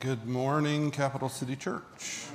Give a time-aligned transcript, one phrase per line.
[0.00, 2.26] Good morning, Capital City Church.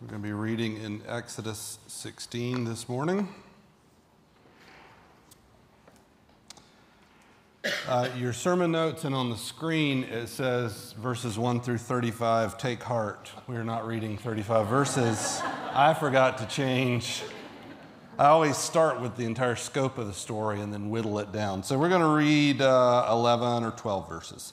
[0.00, 3.28] We're going to be reading in Exodus 16 this morning.
[7.88, 12.84] Uh, your sermon notes and on the screen it says verses 1 through 35 take
[12.84, 13.32] heart.
[13.48, 15.42] We're not reading 35 verses.
[15.72, 17.24] I forgot to change
[18.16, 21.64] I always start with the entire scope of the story and then whittle it down.
[21.64, 24.52] So we're going to read uh, 11 or 12 verses.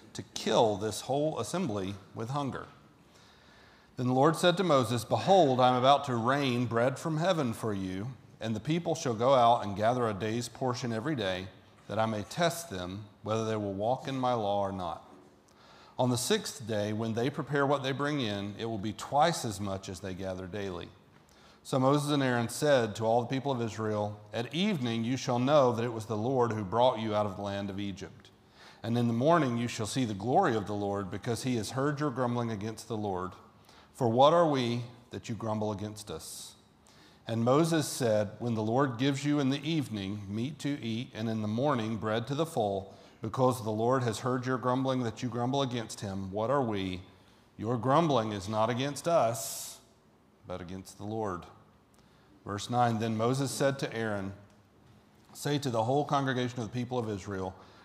[0.13, 2.67] to kill this whole assembly with hunger.
[3.97, 7.53] Then the Lord said to Moses, Behold, I am about to rain bread from heaven
[7.53, 8.07] for you,
[8.39, 11.47] and the people shall go out and gather a day's portion every day,
[11.87, 15.05] that I may test them whether they will walk in my law or not.
[15.99, 19.45] On the sixth day, when they prepare what they bring in, it will be twice
[19.45, 20.87] as much as they gather daily.
[21.63, 25.37] So Moses and Aaron said to all the people of Israel, At evening you shall
[25.37, 28.30] know that it was the Lord who brought you out of the land of Egypt.
[28.83, 31.71] And in the morning you shall see the glory of the Lord, because he has
[31.71, 33.31] heard your grumbling against the Lord.
[33.93, 36.53] For what are we that you grumble against us?
[37.27, 41.29] And Moses said, When the Lord gives you in the evening meat to eat, and
[41.29, 45.21] in the morning bread to the full, because the Lord has heard your grumbling that
[45.21, 47.01] you grumble against him, what are we?
[47.57, 49.71] Your grumbling is not against us
[50.47, 51.45] but against the Lord.
[52.45, 54.33] Verse 9 Then Moses said to Aaron,
[55.33, 57.55] Say to the whole congregation of the people of Israel,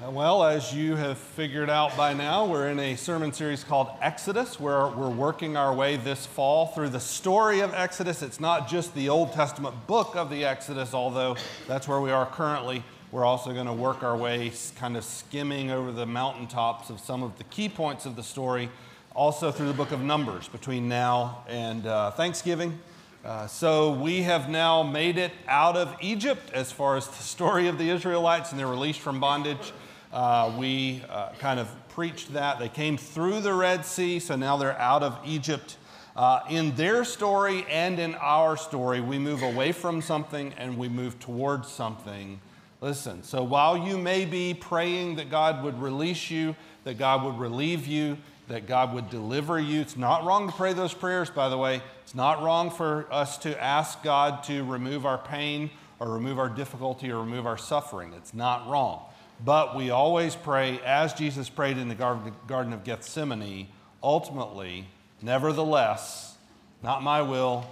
[0.00, 3.88] Uh, well, as you have figured out by now, we're in a sermon series called
[4.00, 8.22] Exodus, where we're working our way this fall through the story of Exodus.
[8.22, 12.26] It's not just the Old Testament book of the Exodus, although that's where we are
[12.26, 12.84] currently.
[13.10, 17.24] We're also going to work our way kind of skimming over the mountaintops of some
[17.24, 18.68] of the key points of the story
[19.16, 22.78] also through the book of Numbers between now and uh, Thanksgiving.
[23.24, 27.66] Uh, so we have now made it out of Egypt as far as the story
[27.66, 29.72] of the Israelites and their release from bondage.
[30.12, 32.58] Uh, we uh, kind of preached that.
[32.58, 35.76] They came through the Red Sea, so now they're out of Egypt.
[36.16, 40.88] Uh, in their story and in our story, we move away from something and we
[40.88, 42.40] move towards something.
[42.80, 47.38] Listen, so while you may be praying that God would release you, that God would
[47.38, 48.16] relieve you,
[48.48, 49.80] that God would deliver you.
[49.80, 51.82] It's not wrong to pray those prayers, by the way.
[52.02, 55.70] It's not wrong for us to ask God to remove our pain
[56.00, 58.14] or remove our difficulty or remove our suffering.
[58.14, 59.02] It's not wrong.
[59.44, 63.68] But we always pray, as Jesus prayed in the Garden of Gethsemane,
[64.02, 64.86] ultimately,
[65.22, 66.36] nevertheless,
[66.82, 67.64] not my will,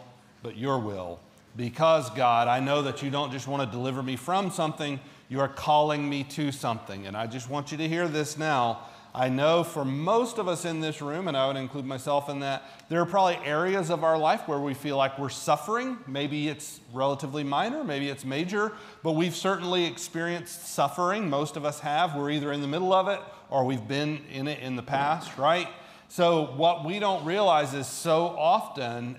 [0.42, 1.18] but your will.
[1.56, 5.40] Because, God, I know that you don't just want to deliver me from something, you
[5.40, 7.06] are calling me to something.
[7.06, 8.80] And I just want you to hear this now
[9.18, 12.40] I know for most of us in this room, and I would include myself in
[12.40, 15.96] that, there are probably areas of our life where we feel like we're suffering.
[16.06, 18.72] Maybe it's relatively minor, maybe it's major,
[19.02, 21.30] but we've certainly experienced suffering.
[21.30, 22.14] Most of us have.
[22.14, 23.18] We're either in the middle of it
[23.48, 25.68] or we've been in it in the past, right?
[26.08, 29.16] So, what we don't realize is so often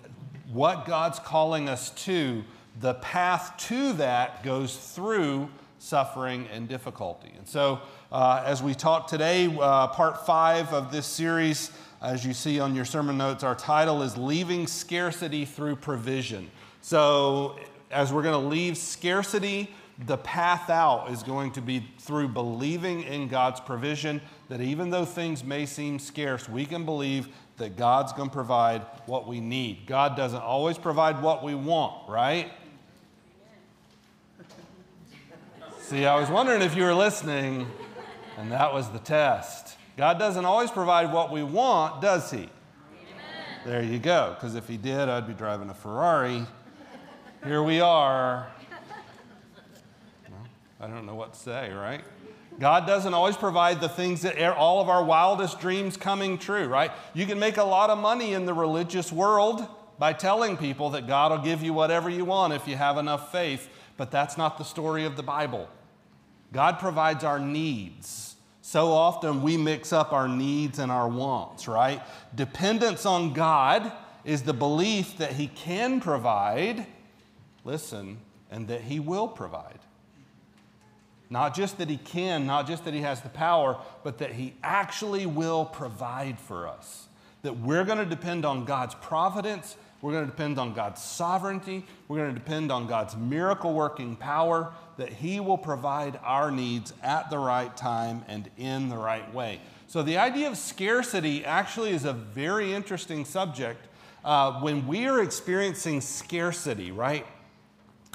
[0.53, 2.44] what God's calling us to,
[2.79, 5.50] the path to that goes through
[5.80, 7.32] suffering and difficulty.
[7.38, 7.80] And so,
[8.12, 11.72] uh, as we talk today, uh, part five of this series,
[12.02, 16.50] as you see on your sermon notes, our title is Leaving Scarcity Through Provision.
[16.82, 17.58] So,
[17.91, 19.74] as we're going to leave scarcity,
[20.06, 25.06] the path out is going to be through believing in God's provision, that even though
[25.06, 29.88] things may seem scarce, we can believe that God's going to provide what we need.
[29.88, 32.52] God doesn't always provide what we want, right?
[35.87, 37.66] See, I was wondering if you were listening.
[38.37, 39.78] And that was the test.
[39.95, 42.39] God doesn't always provide what we want, does He?
[42.39, 42.49] Amen.
[43.66, 44.35] There you go.
[44.35, 46.45] Because if He did, I'd be driving a Ferrari.
[47.45, 48.49] Here we are.
[50.29, 50.45] Well,
[50.81, 52.01] I don't know what to say, right?
[52.59, 56.91] God doesn't always provide the things that all of our wildest dreams coming true, right?
[57.13, 59.66] You can make a lot of money in the religious world
[59.97, 63.31] by telling people that God will give you whatever you want if you have enough
[63.31, 65.69] faith, but that's not the story of the Bible.
[66.58, 68.36] God provides our needs.
[68.64, 72.02] So often we mix up our needs and our wants, right?
[72.34, 73.92] Dependence on God
[74.26, 76.88] is the belief that He can provide,
[77.64, 78.18] listen,
[78.50, 79.78] and that He will provide.
[81.30, 84.56] Not just that He can, not just that He has the power, but that He
[84.64, 87.06] actually will provide for us.
[87.44, 91.85] That we're going to depend on God's providence, we're going to depend on God's sovereignty,
[92.08, 96.94] we're going to depend on God's miracle working power, that He will provide our needs
[97.02, 99.59] at the right time and in the right way.
[99.88, 103.88] So, the idea of scarcity actually is a very interesting subject.
[104.23, 107.26] Uh, when we are experiencing scarcity, right?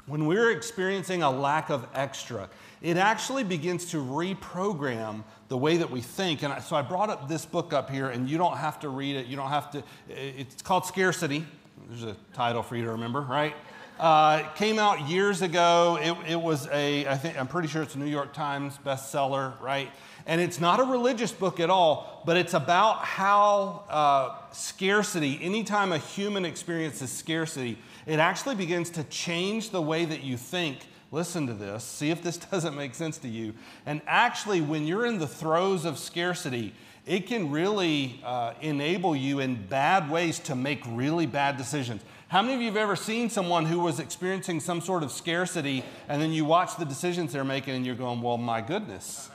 [0.05, 2.49] When we're experiencing a lack of extra,
[2.81, 6.43] it actually begins to reprogram the way that we think.
[6.43, 9.15] And so I brought up this book up here, and you don't have to read
[9.15, 9.27] it.
[9.27, 11.45] You don't have to, it's called Scarcity.
[11.93, 13.53] There's a title for you to remember, right?
[13.99, 15.99] Uh, came out years ago.
[16.01, 19.61] It, it was a, I think, I'm pretty sure it's a New York Times bestseller,
[19.61, 19.91] right?
[20.25, 25.91] And it's not a religious book at all, but it's about how uh, scarcity, anytime
[25.91, 30.79] a human experiences scarcity, it actually begins to change the way that you think
[31.11, 33.53] listen to this, see if this doesn't make sense to you.
[33.85, 36.73] And actually, when you're in the throes of scarcity,
[37.05, 42.01] it can really uh, enable you in bad ways to make really bad decisions.
[42.29, 45.83] How many of you have ever seen someone who was experiencing some sort of scarcity
[46.07, 49.29] and then you watch the decisions they're making and you're going, well, my goodness.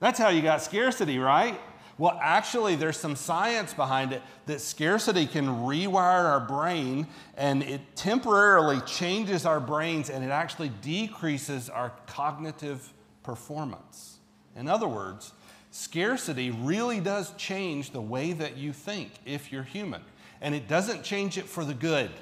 [0.00, 1.60] That's how you got scarcity, right?
[1.98, 7.06] Well, actually, there's some science behind it that scarcity can rewire our brain
[7.36, 12.90] and it temporarily changes our brains and it actually decreases our cognitive
[13.22, 14.18] performance.
[14.56, 15.33] In other words,
[15.74, 20.00] scarcity really does change the way that you think if you're human.
[20.40, 22.12] And it doesn't change it for the good.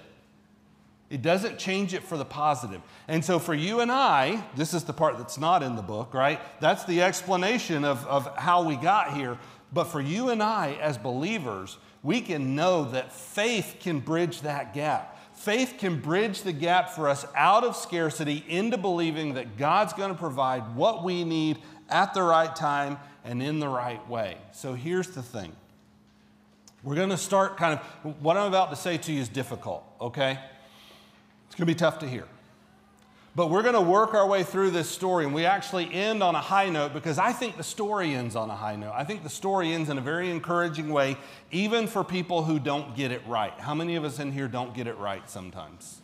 [1.10, 2.80] It doesn't change it for the positive.
[3.08, 6.14] And so for you and I, this is the part that's not in the book,
[6.14, 6.40] right?
[6.60, 9.36] That's the explanation of, of how we got here.
[9.70, 14.72] But for you and I, as believers, we can know that faith can bridge that
[14.72, 15.18] gap.
[15.34, 20.10] Faith can bridge the gap for us out of scarcity into believing that God's going
[20.10, 21.58] to provide what we need
[21.92, 24.36] at the right time and in the right way.
[24.52, 25.54] So here's the thing
[26.82, 29.84] we're going to start kind of what I'm about to say to you is difficult,
[30.00, 30.38] okay?
[31.46, 32.26] It's going to be tough to hear.
[33.34, 36.34] But we're going to work our way through this story, and we actually end on
[36.34, 38.92] a high note because I think the story ends on a high note.
[38.94, 41.16] I think the story ends in a very encouraging way,
[41.50, 43.52] even for people who don't get it right.
[43.58, 46.02] How many of us in here don't get it right sometimes?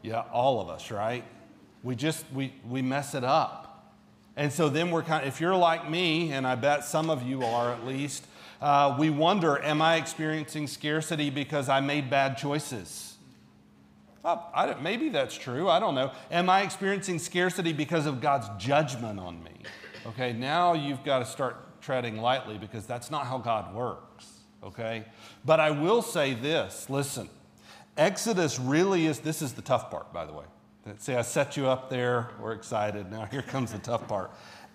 [0.00, 1.24] Yeah, all of us, right?
[1.82, 3.69] We just we we mess it up,
[4.40, 5.22] and so then we're kind.
[5.22, 8.24] Of, if you're like me, and I bet some of you are at least,
[8.62, 13.18] uh, we wonder: Am I experiencing scarcity because I made bad choices?
[14.22, 15.68] Well, maybe that's true.
[15.68, 16.12] I don't know.
[16.30, 19.52] Am I experiencing scarcity because of God's judgment on me?
[20.06, 24.26] Okay, now you've got to start treading lightly because that's not how God works.
[24.62, 25.04] Okay?
[25.44, 27.28] But I will say this listen,
[27.98, 30.44] Exodus really is, this is the tough part, by the way.
[30.98, 32.30] See, I set you up there.
[32.40, 33.10] We're excited.
[33.10, 34.30] Now here comes the tough part.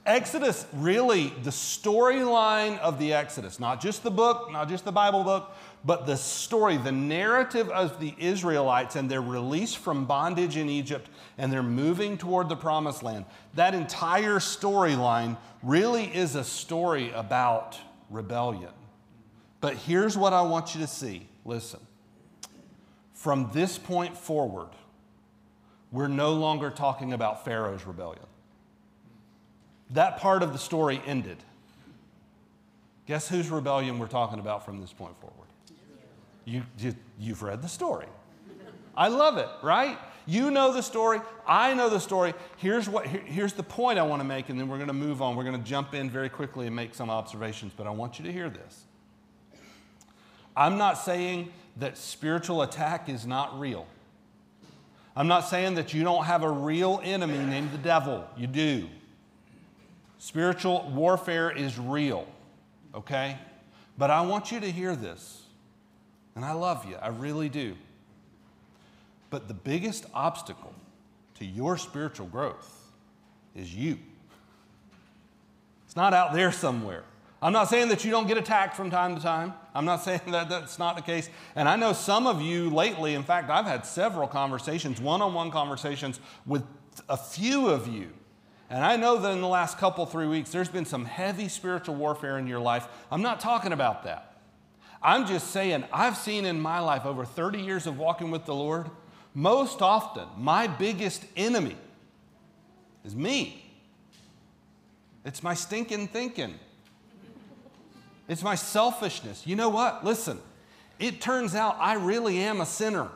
[0.06, 5.24] Exodus, really, the storyline of the Exodus, not just the book, not just the Bible
[5.24, 10.70] book, but the story, the narrative of the Israelites and their release from bondage in
[10.70, 11.10] Egypt
[11.40, 17.80] and they're moving toward the promised land, that entire storyline really is a story about
[18.12, 18.72] rebellion.
[19.60, 21.80] But here's what I want you to see listen.
[23.14, 24.70] From this point forward,
[25.96, 28.26] we're no longer talking about Pharaoh's rebellion.
[29.92, 31.38] That part of the story ended.
[33.08, 35.48] Guess whose rebellion we're talking about from this point forward?
[36.44, 36.64] You,
[37.18, 38.08] you, have read the story.
[38.98, 39.98] I love it, right?
[40.26, 41.22] You know the story.
[41.48, 42.34] I know the story.
[42.58, 44.94] Here's, what, here, here's the point I want to make, and then we're going to
[44.94, 45.38] move on.
[45.38, 48.26] We're going to jump in very quickly and make some observations, but I want you
[48.26, 48.84] to hear this.
[50.58, 53.88] I'm not saying that spiritual attack is not real.
[55.16, 58.26] I'm not saying that you don't have a real enemy named the devil.
[58.36, 58.90] You do.
[60.18, 62.28] Spiritual warfare is real,
[62.94, 63.38] okay?
[63.98, 65.44] But I want you to hear this.
[66.36, 67.76] And I love you, I really do.
[69.30, 70.74] But the biggest obstacle
[71.36, 72.92] to your spiritual growth
[73.56, 73.98] is you.
[75.86, 77.04] It's not out there somewhere.
[77.42, 79.54] I'm not saying that you don't get attacked from time to time.
[79.74, 81.30] I'm not saying that that's not the case.
[81.56, 85.34] And I know some of you lately, in fact, I've had several conversations, one on
[85.34, 86.64] one conversations with
[87.10, 88.10] a few of you
[88.70, 91.96] And I know that in the last couple, three weeks, there's been some heavy spiritual
[91.96, 92.88] warfare in your life.
[93.12, 94.38] I'm not talking about that.
[95.04, 98.56] I'm just saying, I've seen in my life over 30 years of walking with the
[98.56, 98.90] Lord,
[99.36, 101.76] most often, my biggest enemy
[103.04, 103.64] is me.
[105.24, 106.56] It's my stinking thinking.
[108.28, 109.46] It's my selfishness.
[109.46, 110.04] You know what?
[110.04, 110.40] Listen,
[111.00, 113.10] it turns out I really am a sinner.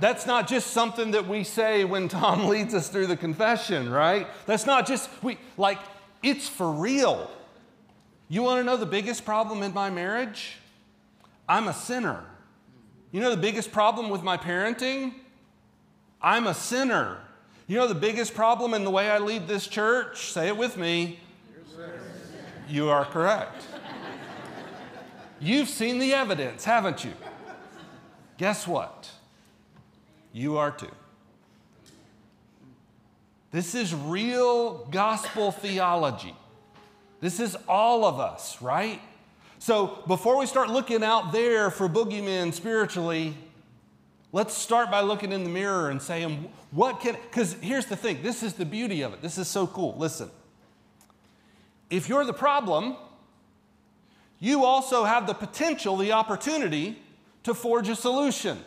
[0.00, 4.26] That's not just something that we say when Tom leads us through the confession, right?
[4.46, 5.78] That's not just, we, like,
[6.22, 7.30] it's for real.
[8.28, 10.56] You want to know the biggest problem in my marriage?
[11.48, 12.24] I'm a sinner.
[13.12, 15.14] You know the biggest problem with my parenting?
[16.20, 17.18] I'm a sinner.
[17.66, 20.32] You know the biggest problem in the way I lead this church?
[20.32, 21.20] Say it with me.
[22.68, 23.66] You are correct.
[25.40, 27.12] You've seen the evidence, haven't you?
[28.38, 29.10] Guess what?
[30.32, 30.90] You are too.
[33.52, 36.34] This is real gospel theology.
[37.20, 39.00] This is all of us, right?
[39.58, 43.34] So before we start looking out there for boogeymen spiritually,
[44.32, 48.22] let's start by looking in the mirror and saying, what can, because here's the thing
[48.22, 49.22] this is the beauty of it.
[49.22, 49.94] This is so cool.
[49.96, 50.30] Listen,
[51.96, 52.96] if you're the problem,
[54.40, 56.98] you also have the potential, the opportunity
[57.44, 58.58] to forge a solution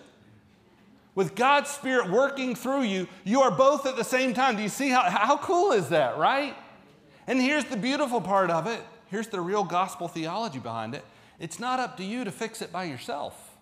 [1.18, 4.56] with God's Spirit working through you, you are both at the same time.
[4.56, 6.56] Do you see how, how cool is that, right?
[7.26, 8.80] And here's the beautiful part of it.
[9.08, 11.04] Here's the real gospel theology behind it.
[11.40, 13.58] It's not up to you to fix it by yourself.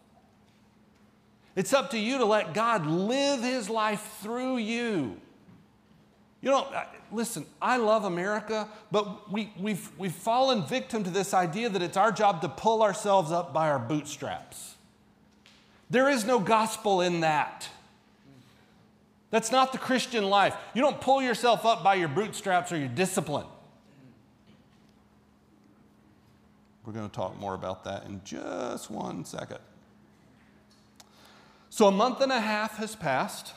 [1.56, 5.22] It's up to you to let God live his life through you.
[6.46, 6.68] You know,
[7.12, 11.98] listen, I love America, but we, we've, we've fallen victim to this idea that it's
[11.98, 14.76] our job to pull ourselves up by our bootstraps.
[15.90, 17.68] There is no gospel in that.
[19.32, 20.56] That's not the Christian life.
[20.76, 23.48] You don't pull yourself up by your bootstraps or your discipline.
[26.86, 29.58] We're going to talk more about that in just one second.
[31.72, 33.54] So, a month and a half has passed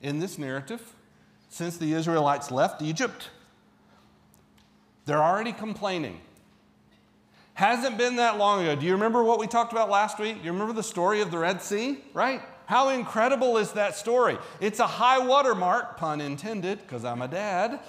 [0.00, 0.95] in this narrative
[1.48, 3.30] since the Israelites left Egypt.
[5.04, 6.20] They're already complaining.
[7.54, 8.76] Hasn't been that long ago.
[8.76, 10.44] Do you remember what we talked about last week?
[10.44, 11.98] You remember the story of the Red Sea?
[12.12, 12.42] Right?
[12.66, 14.36] How incredible is that story?
[14.60, 17.80] It's a high water mark, pun intended, because I'm a dad.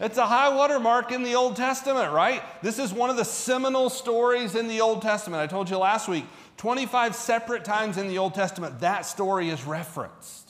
[0.00, 2.42] It's a high water mark in the Old Testament, right?
[2.62, 5.42] This is one of the seminal stories in the Old Testament.
[5.42, 6.24] I told you last week,
[6.56, 10.47] 25 separate times in the Old Testament, that story is referenced.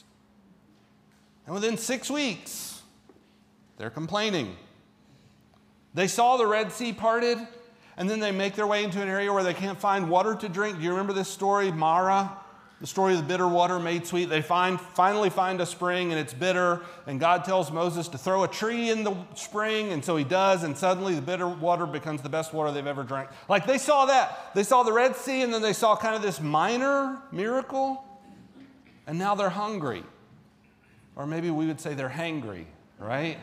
[1.49, 2.83] And within six weeks,
[3.79, 4.55] they're complaining.
[5.95, 7.39] They saw the Red Sea parted,
[7.97, 10.49] and then they make their way into an area where they can't find water to
[10.51, 10.77] drink.
[10.77, 12.37] Do you remember this story, Marah?
[12.83, 14.27] The story of the bitter water made sweet.
[14.27, 18.45] They find, finally find a spring and it's bitter, and God tells Moses to throw
[18.45, 22.21] a tree in the spring, and so he does, and suddenly the bitter water becomes
[22.21, 23.31] the best water they've ever drank.
[23.49, 24.51] Like they saw that.
[24.55, 28.05] They saw the Red Sea, and then they saw kind of this minor miracle,
[29.07, 30.05] and now they're hungry.
[31.19, 32.65] Or maybe we would say they're hangry,
[32.99, 33.39] right?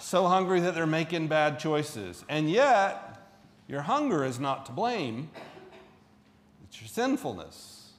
[0.00, 2.24] so hungry that they're making bad choices.
[2.28, 3.18] And yet,
[3.66, 5.30] your hunger is not to blame,
[6.64, 7.92] it's your sinfulness.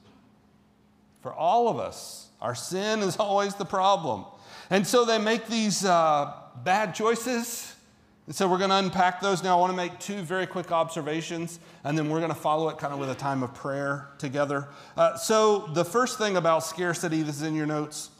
[1.22, 4.24] For all of us, our sin is always the problem.
[4.68, 7.74] And so they make these uh, bad choices.
[8.30, 9.58] And so we're going to unpack those now.
[9.58, 12.78] I want to make two very quick observations, and then we're going to follow it
[12.78, 14.68] kind of with a time of prayer together.
[14.96, 18.10] Uh, so, the first thing about scarcity, this is in your notes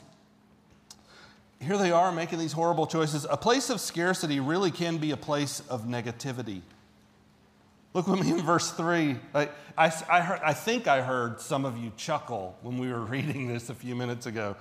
[1.60, 3.24] here they are making these horrible choices.
[3.30, 6.62] A place of scarcity really can be a place of negativity.
[7.92, 9.16] Look with me in verse 3.
[9.32, 13.00] I, I, I, heard, I think I heard some of you chuckle when we were
[13.04, 14.56] reading this a few minutes ago.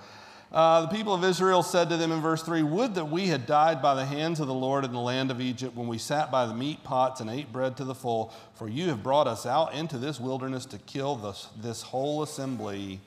[0.52, 3.46] Uh, the people of Israel said to them in verse 3 Would that we had
[3.46, 6.30] died by the hands of the Lord in the land of Egypt when we sat
[6.32, 9.46] by the meat pots and ate bread to the full, for you have brought us
[9.46, 13.00] out into this wilderness to kill this, this whole assembly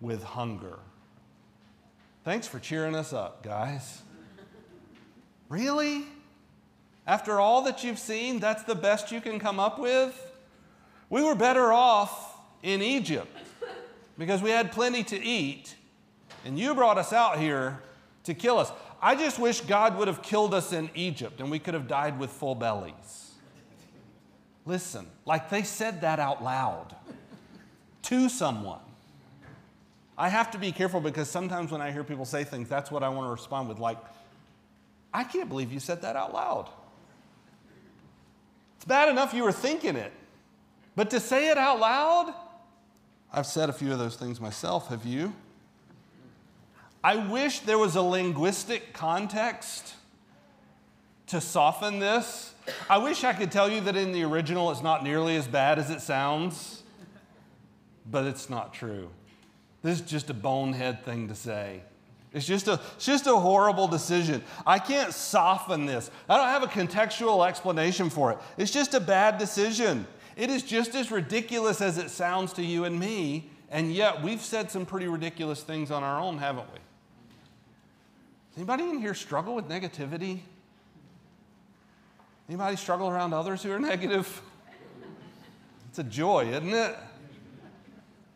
[0.00, 0.78] with hunger.
[2.24, 4.02] Thanks for cheering us up, guys.
[5.48, 6.04] Really?
[7.06, 10.32] After all that you've seen, that's the best you can come up with?
[11.10, 13.36] We were better off in Egypt
[14.16, 15.74] because we had plenty to eat,
[16.44, 17.80] and you brought us out here
[18.24, 18.70] to kill us.
[19.00, 22.18] I just wish God would have killed us in Egypt and we could have died
[22.18, 23.32] with full bellies.
[24.64, 26.94] Listen, like they said that out loud
[28.02, 28.78] to someone.
[30.16, 33.02] I have to be careful because sometimes when I hear people say things, that's what
[33.02, 33.98] I want to respond with, like,
[35.12, 36.68] I can't believe you said that out loud.
[38.76, 40.12] It's bad enough you were thinking it,
[40.94, 42.34] but to say it out loud,
[43.32, 44.88] I've said a few of those things myself.
[44.88, 45.32] Have you?
[47.04, 49.94] I wish there was a linguistic context
[51.28, 52.54] to soften this.
[52.88, 55.78] I wish I could tell you that in the original it's not nearly as bad
[55.78, 56.82] as it sounds,
[58.08, 59.08] but it's not true.
[59.82, 61.80] This is just a bonehead thing to say.
[62.32, 64.42] It's just a, it's just a horrible decision.
[64.64, 66.10] I can't soften this.
[66.28, 68.38] I don't have a contextual explanation for it.
[68.56, 70.06] It's just a bad decision.
[70.36, 74.40] It is just as ridiculous as it sounds to you and me, and yet we've
[74.40, 76.78] said some pretty ridiculous things on our own, haven't we?
[78.56, 80.40] Anybody in here struggle with negativity?
[82.48, 84.42] Anybody struggle around others who are negative?
[85.88, 86.96] It's a joy, isn't it?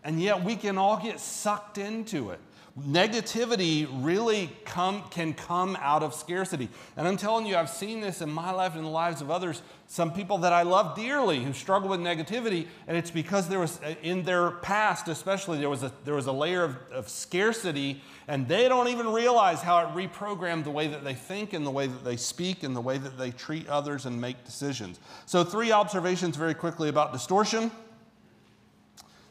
[0.05, 2.41] And yet we can all get sucked into it
[2.79, 6.69] negativity really come, can come out of scarcity.
[6.97, 9.63] And I'm telling you, I've seen this in my life and the lives of others.
[9.87, 13.81] Some people that I love dearly who struggle with negativity, and it's because there was,
[13.83, 18.03] uh, in their past especially, there was a, there was a layer of, of scarcity,
[18.29, 21.71] and they don't even realize how it reprogrammed the way that they think and the
[21.71, 25.01] way that they speak and the way that they treat others and make decisions.
[25.25, 27.71] So, three observations very quickly about distortion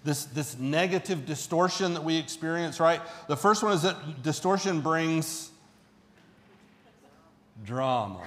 [0.05, 3.01] this, this negative distortion that we experience, right?
[3.27, 5.49] The first one is that distortion brings
[7.65, 8.21] drama.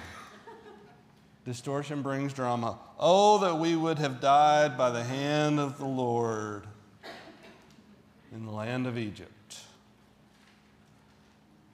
[1.44, 2.78] distortion brings drama.
[2.98, 6.66] Oh, that we would have died by the hand of the Lord
[8.32, 9.60] in the land of Egypt.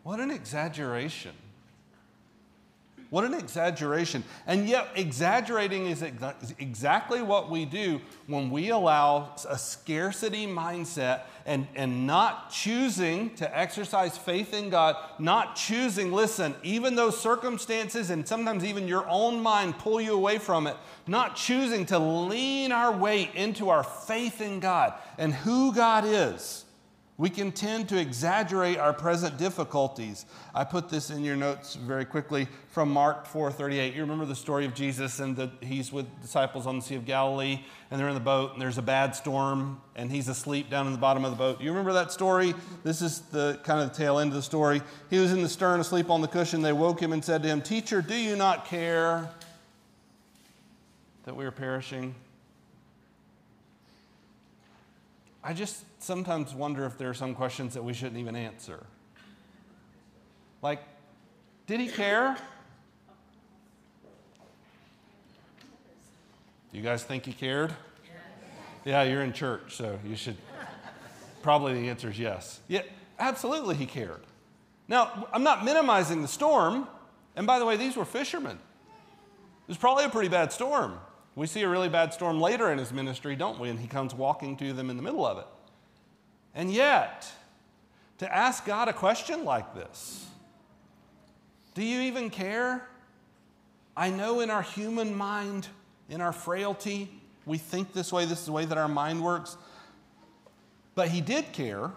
[0.03, 1.33] What an exaggeration.
[3.15, 4.25] What an exaggeration.
[4.45, 11.69] And yet, exaggerating is exactly what we do when we allow a scarcity mindset and,
[11.77, 18.27] and not choosing to exercise faith in God, not choosing, listen, even though circumstances and
[18.27, 22.91] sometimes even your own mind pull you away from it, not choosing to lean our
[22.91, 26.64] weight into our faith in God and who God is
[27.17, 30.27] we can tend to exaggerate our present difficulties.
[30.53, 33.95] I put this in your notes very quickly from Mark 4:38.
[33.95, 37.05] You remember the story of Jesus and that he's with disciples on the Sea of
[37.05, 40.87] Galilee and they're in the boat and there's a bad storm and he's asleep down
[40.87, 41.61] in the bottom of the boat.
[41.61, 42.53] You remember that story?
[42.83, 44.83] This is the kind of the tail end of the story.
[45.09, 46.63] He was in the stern asleep on the cushion.
[46.63, 49.31] They woke him and said to him, "Teacher, do you not care
[51.27, 52.17] that we are perishing?"
[55.47, 58.87] I just sometimes wonder if there are some questions that we shouldn't even answer.
[60.63, 60.81] Like,
[61.67, 62.39] did he care?
[66.73, 67.75] Do you guys think he cared?
[68.87, 70.37] Yeah, you're in church, so you should.
[71.43, 72.61] Probably the answer is yes.
[72.67, 72.81] Yeah,
[73.19, 74.23] absolutely he cared.
[74.89, 76.89] Now, I'm not minimizing the storm.
[77.37, 78.57] And by the way, these were fishermen.
[78.57, 80.99] It was probably a pretty bad storm.
[81.37, 83.69] We see a really bad storm later in his ministry, don't we?
[83.69, 85.47] And he comes walking to them in the middle of it.
[86.55, 87.31] And yet,
[88.19, 90.27] to ask God a question like this,
[91.75, 92.89] do you even care?
[93.97, 95.67] I know in our human mind,
[96.09, 97.11] in our frailty,
[97.47, 99.57] we think this way, this is the way that our mind works.
[100.95, 101.91] But he did care.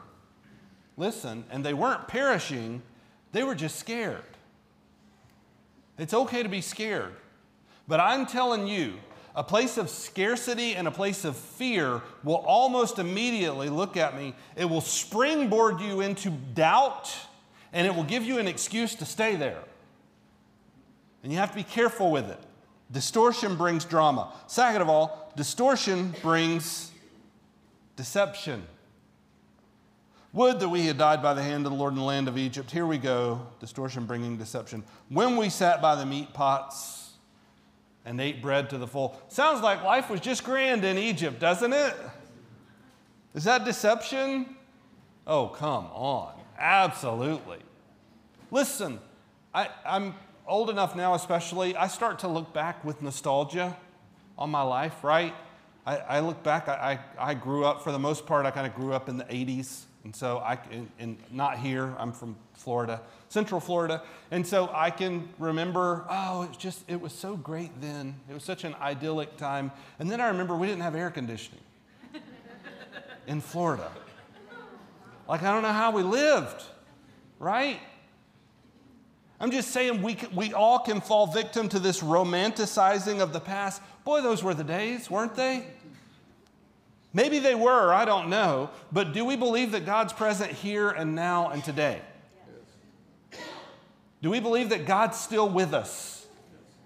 [0.97, 2.81] Listen, and they weren't perishing,
[3.31, 4.23] they were just scared.
[5.99, 7.13] It's okay to be scared.
[7.87, 8.95] But I'm telling you,
[9.37, 14.33] a place of scarcity and a place of fear will almost immediately look at me.
[14.55, 17.15] It will springboard you into doubt
[17.71, 19.63] and it will give you an excuse to stay there.
[21.21, 22.39] And you have to be careful with it.
[22.91, 24.33] Distortion brings drama.
[24.47, 26.91] Second of all, distortion brings
[27.95, 28.63] deception.
[30.33, 32.39] Would that we had died by the hand of the Lord in the land of
[32.39, 32.71] Egypt.
[32.71, 34.83] Here we go, distortion bringing deception.
[35.09, 37.06] When we sat by the meat pots,
[38.07, 39.21] and ate bread to the full.
[39.27, 41.93] Sounds like life was just grand in Egypt, doesn't it?
[43.35, 44.55] Is that deception?
[45.27, 46.33] Oh, come on.
[46.57, 47.59] Absolutely.
[48.49, 48.99] Listen,
[49.53, 50.15] I, am
[50.47, 53.75] old enough now, especially, I start to look back with nostalgia
[54.37, 55.33] on my life, right?
[55.85, 58.65] I, I look back, I, I, I, grew up, for the most part, I kind
[58.65, 59.83] of grew up in the 80s.
[60.07, 60.57] And so I,
[60.99, 64.01] and not here, I'm from Florida, Central Florida.
[64.31, 68.15] And so I can remember, oh, it's just, it was so great then.
[68.29, 69.69] It was such an idyllic time.
[69.99, 71.59] And then I remember we didn't have air conditioning
[73.27, 73.91] in Florida.
[75.27, 76.63] Like, I don't know how we lived,
[77.37, 77.81] right?
[79.41, 83.81] I'm just saying we, we all can fall victim to this romanticizing of the past.
[84.05, 85.65] Boy, those were the days, weren't they?
[87.13, 88.69] Maybe they were, I don't know.
[88.91, 92.01] But do we believe that God's present here and now and today?
[94.21, 96.25] Do we believe that God's still with us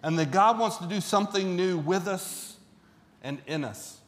[0.04, 2.58] and that God wants to do something new with us
[3.24, 4.00] and in us?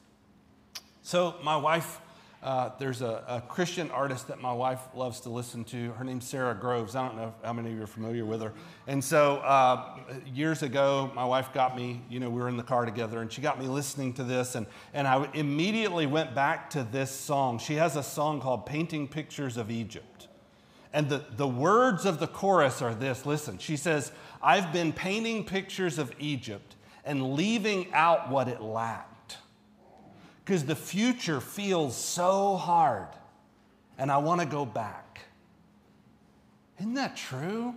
[1.02, 2.00] So, my wife
[2.44, 5.94] uh, there's a, a, Christian artist that my wife loves to listen to.
[5.94, 6.94] Her name's Sara Groves.
[6.94, 8.52] I don't know how many of you are familiar with her.
[8.86, 12.64] And so uh, years ago, my wife got me, you know, we were in the
[12.64, 14.56] car together, and she got me listening to this.
[14.56, 17.60] And, and I immediately went back to this song.
[17.60, 20.28] She has a song called Painting Pictures of Egypt.
[20.92, 25.46] And the, the words of the chorus are this listen, she says, I've been painting
[25.46, 26.76] pictures of Egypt
[27.06, 29.13] and leaving out what it lacked
[30.44, 33.08] because the future feels so hard
[33.98, 35.22] and I want to go back.
[36.80, 37.76] Isn't that true?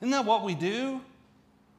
[0.00, 1.00] Isn't that what we do?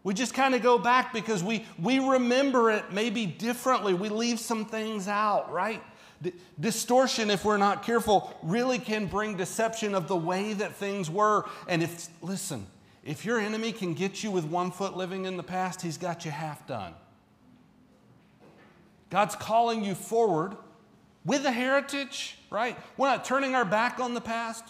[0.04, 3.94] We just kind of go back because we, we remember it maybe differently.
[3.94, 5.84] We leave some things out, right?
[6.22, 11.10] D- distortion, if we're not careful, really can bring deception of the way that things
[11.10, 11.46] were.
[11.68, 12.66] And if, listen,
[13.04, 16.26] if your enemy can get you with one foot living in the past, he's got
[16.26, 16.94] you half done.
[19.12, 20.56] God's calling you forward
[21.24, 22.76] with a heritage, right?
[22.98, 24.64] We're not turning our back on the past.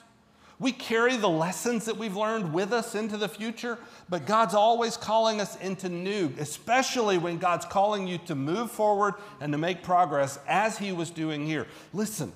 [0.60, 4.98] We carry the lessons that we've learned with us into the future, but God's always
[4.98, 9.82] calling us into new, especially when God's calling you to move forward and to make
[9.82, 11.68] progress as He was doing here.
[11.94, 12.32] Listen,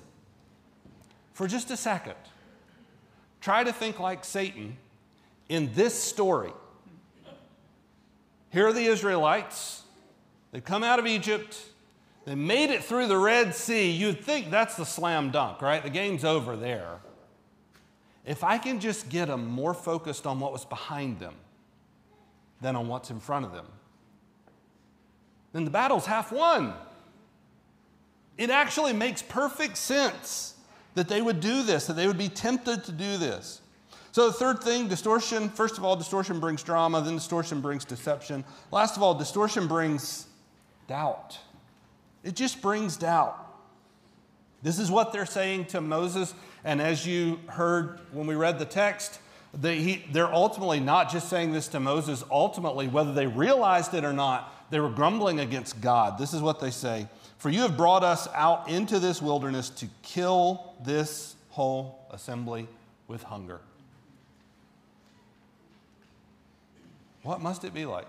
[1.34, 2.16] for just a second,
[3.40, 4.76] try to think like Satan
[5.48, 6.52] in this story.
[8.50, 9.82] Here are the Israelites.
[10.52, 11.56] They come out of Egypt.
[12.26, 13.88] They made it through the Red Sea.
[13.88, 15.82] You'd think that's the slam dunk, right?
[15.82, 16.98] The game's over there.
[18.26, 21.34] If I can just get them more focused on what was behind them
[22.60, 23.66] than on what's in front of them,
[25.52, 26.74] then the battle's half won.
[28.36, 30.54] It actually makes perfect sense
[30.94, 33.60] that they would do this, that they would be tempted to do this.
[34.10, 35.48] So, the third thing, distortion.
[35.50, 38.44] First of all, distortion brings drama, then, distortion brings deception.
[38.72, 40.26] Last of all, distortion brings
[40.88, 41.38] doubt.
[42.26, 43.38] It just brings doubt.
[44.60, 46.34] This is what they're saying to Moses.
[46.64, 49.20] And as you heard when we read the text,
[49.54, 54.04] they, he, they're ultimately not just saying this to Moses, ultimately, whether they realized it
[54.04, 56.18] or not, they were grumbling against God.
[56.18, 57.06] This is what they say
[57.38, 62.66] For you have brought us out into this wilderness to kill this whole assembly
[63.06, 63.60] with hunger.
[67.22, 68.08] What must it be like?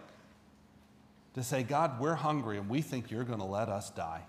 [1.37, 4.23] To say, God, we're hungry and we think you're going to let us die.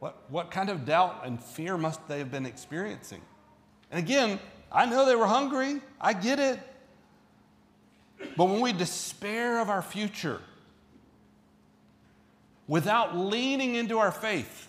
[0.00, 3.20] What, what kind of doubt and fear must they have been experiencing?
[3.90, 4.40] And again,
[4.72, 5.80] I know they were hungry.
[6.00, 6.58] I get it.
[8.34, 10.40] But when we despair of our future
[12.66, 14.68] without leaning into our faith,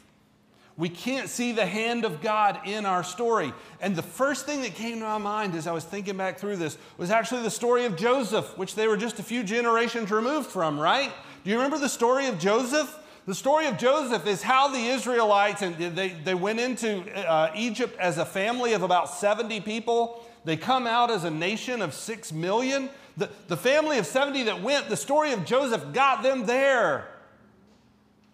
[0.77, 3.53] we can't see the hand of God in our story.
[3.79, 6.57] And the first thing that came to my mind as I was thinking back through
[6.57, 10.49] this was actually the story of Joseph, which they were just a few generations removed
[10.49, 11.13] from, right?
[11.43, 12.93] Do you remember the story of Joseph?
[13.25, 17.97] The story of Joseph is how the Israelites, and they, they went into uh, Egypt
[17.97, 20.25] as a family of about 70 people.
[20.43, 22.89] They come out as a nation of 6 million.
[23.15, 27.07] The, the family of 70 that went, the story of Joseph got them there.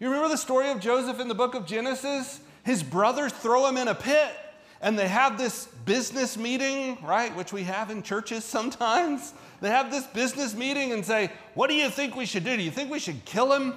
[0.02, 2.40] You remember the story of Joseph in the book of Genesis?
[2.64, 4.36] His brothers throw him in a pit
[4.82, 9.32] and they have this business meeting, right, which we have in churches sometimes.
[9.62, 12.58] They have this business meeting and say, What do you think we should do?
[12.58, 13.76] Do you think we should kill him?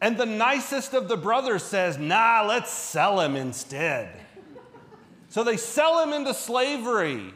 [0.00, 4.08] And the nicest of the brothers says, Nah, let's sell him instead.
[5.28, 7.32] so they sell him into slavery.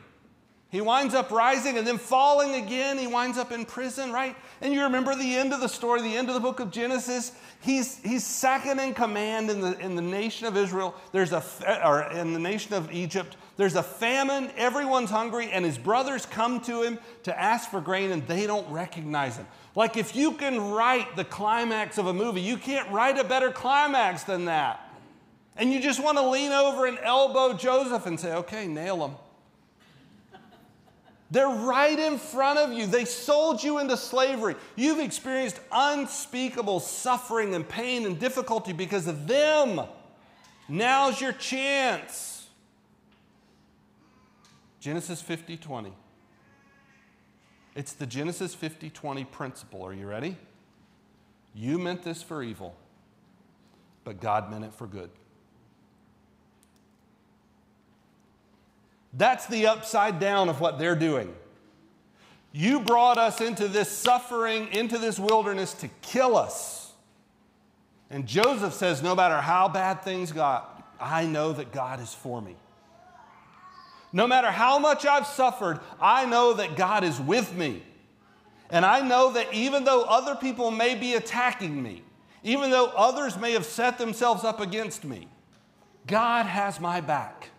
[0.70, 2.98] He winds up rising and then falling again.
[2.98, 4.34] He winds up in prison, right?
[4.60, 7.32] And you remember the end of the story, the end of the book of Genesis.
[7.60, 10.94] He's, he's second in command in the, in the nation of Israel.
[11.12, 11.42] There's a,
[11.84, 13.36] or in the nation of Egypt.
[13.56, 14.50] There's a famine.
[14.56, 18.68] Everyone's hungry, and his brothers come to him to ask for grain, and they don't
[18.70, 19.46] recognize him.
[19.74, 23.50] Like if you can write the climax of a movie, you can't write a better
[23.50, 24.92] climax than that.
[25.56, 29.16] And you just want to lean over and elbow Joseph and say, okay, nail him.
[31.30, 32.86] They're right in front of you.
[32.86, 34.56] They sold you into slavery.
[34.76, 39.82] You've experienced unspeakable suffering and pain and difficulty because of them.
[40.68, 42.46] Now's your chance.
[44.80, 45.92] Genesis 50 20.
[47.74, 49.84] It's the Genesis 50 20 principle.
[49.84, 50.36] Are you ready?
[51.54, 52.74] You meant this for evil,
[54.04, 55.10] but God meant it for good.
[59.12, 61.34] That's the upside down of what they're doing.
[62.52, 66.92] You brought us into this suffering, into this wilderness to kill us.
[68.10, 72.40] And Joseph says, No matter how bad things got, I know that God is for
[72.40, 72.56] me.
[74.12, 77.82] No matter how much I've suffered, I know that God is with me.
[78.70, 82.02] And I know that even though other people may be attacking me,
[82.42, 85.28] even though others may have set themselves up against me,
[86.06, 87.50] God has my back.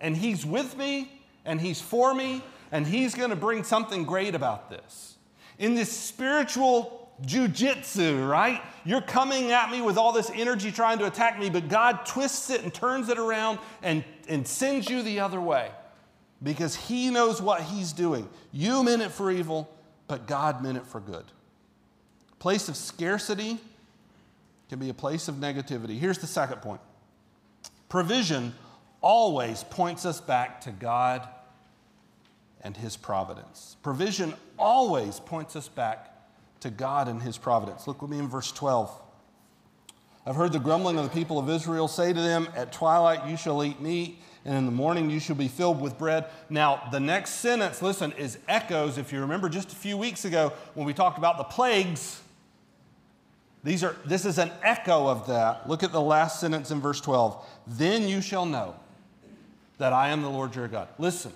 [0.00, 4.34] And He's with me, and He's for me, and He's going to bring something great
[4.34, 5.16] about this.
[5.58, 8.60] In this spiritual jujitsu, right?
[8.84, 12.50] You're coming at me with all this energy trying to attack me, but God twists
[12.50, 15.70] it and turns it around and, and sends you the other way
[16.42, 18.28] because He knows what He's doing.
[18.52, 19.70] You meant it for evil,
[20.08, 21.24] but God meant it for good.
[22.38, 23.58] Place of scarcity
[24.68, 25.98] can be a place of negativity.
[25.98, 26.80] Here's the second point
[27.88, 28.54] provision
[29.04, 31.28] always points us back to God
[32.62, 33.76] and His providence.
[33.82, 36.10] Provision always points us back
[36.60, 37.86] to God and His providence.
[37.86, 38.90] Look with me in verse 12.
[40.26, 43.36] I've heard the grumbling of the people of Israel say to them, At twilight you
[43.36, 46.24] shall eat meat, and in the morning you shall be filled with bread.
[46.48, 48.96] Now, the next sentence, listen, is echoes.
[48.96, 52.22] If you remember just a few weeks ago when we talked about the plagues,
[53.62, 55.68] these are, this is an echo of that.
[55.68, 57.46] Look at the last sentence in verse 12.
[57.66, 58.76] Then you shall know
[59.78, 60.88] that I am the Lord your God.
[60.98, 61.32] Listen,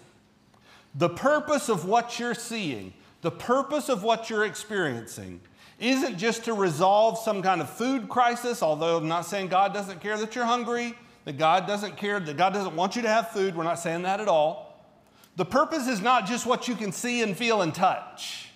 [0.94, 5.40] the purpose of what you're seeing, the purpose of what you're experiencing,
[5.78, 10.00] isn't just to resolve some kind of food crisis, although I'm not saying God doesn't
[10.00, 13.30] care that you're hungry, that God doesn't care, that God doesn't want you to have
[13.30, 13.54] food.
[13.56, 14.82] We're not saying that at all.
[15.36, 18.48] The purpose is not just what you can see and feel and touch.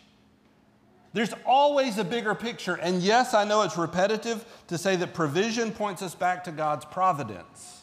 [1.13, 2.75] There's always a bigger picture.
[2.75, 6.85] And yes, I know it's repetitive to say that provision points us back to God's
[6.87, 7.82] providence.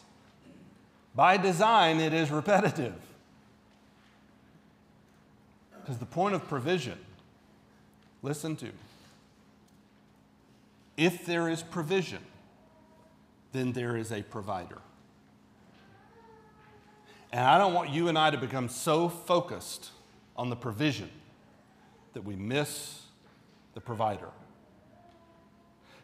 [1.14, 2.94] By design, it is repetitive.
[5.80, 6.98] Because the point of provision,
[8.22, 8.68] listen to,
[10.96, 12.20] if there is provision,
[13.52, 14.78] then there is a provider.
[17.32, 19.90] And I don't want you and I to become so focused
[20.36, 21.10] on the provision
[22.12, 23.02] that we miss
[23.74, 24.28] the provider.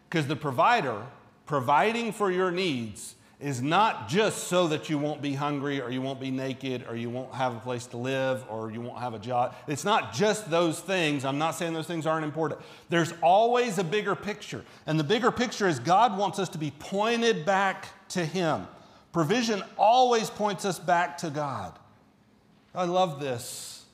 [0.09, 1.03] Because the provider
[1.47, 6.01] providing for your needs is not just so that you won't be hungry or you
[6.01, 9.13] won't be naked or you won't have a place to live or you won't have
[9.13, 9.55] a job.
[9.67, 11.25] It's not just those things.
[11.25, 12.63] I'm not saying those things aren't important.
[12.89, 14.65] There's always a bigger picture.
[14.87, 18.67] And the bigger picture is God wants us to be pointed back to Him.
[19.13, 21.79] Provision always points us back to God.
[22.75, 23.85] I love this.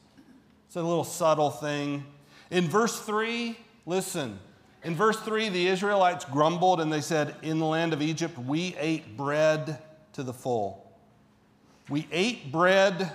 [0.68, 2.04] It's a little subtle thing.
[2.50, 4.38] In verse 3, listen.
[4.84, 8.74] In verse 3, the Israelites grumbled and they said, In the land of Egypt, we
[8.78, 9.78] ate bread
[10.14, 10.92] to the full.
[11.88, 13.12] We ate bread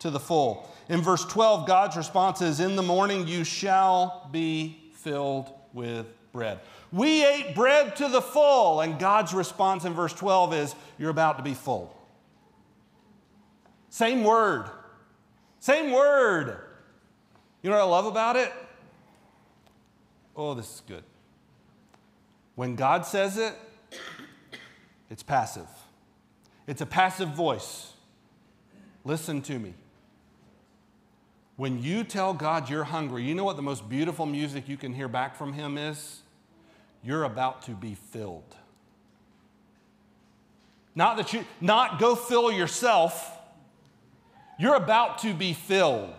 [0.00, 0.68] to the full.
[0.88, 6.60] In verse 12, God's response is, In the morning you shall be filled with bread.
[6.90, 8.80] We ate bread to the full.
[8.80, 11.94] And God's response in verse 12 is, You're about to be full.
[13.90, 14.70] Same word.
[15.60, 16.58] Same word.
[17.62, 18.52] You know what I love about it?
[20.36, 21.04] Oh, this is good.
[22.54, 23.54] When God says it,
[25.10, 25.68] it's passive.
[26.66, 27.92] It's a passive voice.
[29.04, 29.74] Listen to me.
[31.56, 34.92] When you tell God you're hungry, you know what the most beautiful music you can
[34.92, 36.22] hear back from Him is?
[37.02, 38.56] You're about to be filled.
[40.94, 43.38] Not that you, not go fill yourself.
[44.58, 46.14] You're about to be filled.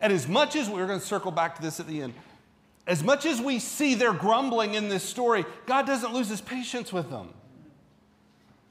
[0.00, 2.14] And as much as we're going to circle back to this at the end,
[2.86, 6.92] as much as we see their grumbling in this story, God doesn't lose his patience
[6.92, 7.30] with them.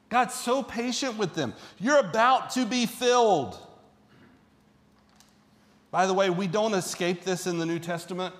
[0.09, 1.53] God's so patient with them.
[1.79, 3.57] You're about to be filled.
[5.89, 8.35] By the way, we don't escape this in the New Testament.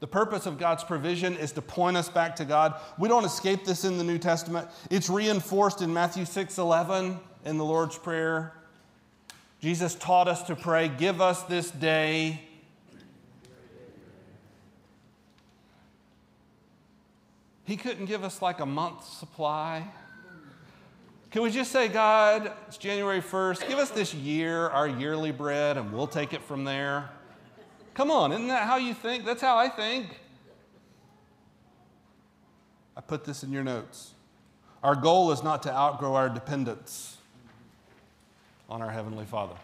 [0.00, 2.80] The purpose of God's provision is to point us back to God.
[2.98, 4.68] We don't escape this in the New Testament.
[4.90, 8.54] It's reinforced in Matthew 6 11 in the Lord's Prayer.
[9.60, 12.47] Jesus taught us to pray, Give us this day
[17.68, 19.86] He couldn't give us like a month's supply.
[21.30, 25.76] Can we just say, God, it's January 1st, give us this year, our yearly bread,
[25.76, 27.10] and we'll take it from there?
[27.92, 29.26] Come on, isn't that how you think?
[29.26, 30.18] That's how I think.
[32.96, 34.12] I put this in your notes.
[34.82, 37.18] Our goal is not to outgrow our dependence
[38.70, 39.56] on our Heavenly Father.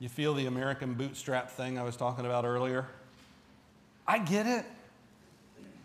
[0.00, 2.88] You feel the American bootstrap thing I was talking about earlier?
[4.06, 4.64] I get it.